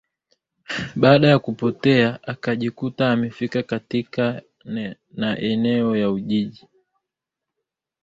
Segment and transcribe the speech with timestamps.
[0.95, 4.41] Baada ya kupotea akajikuta amefika katika
[5.15, 6.67] naeneo ya ujiji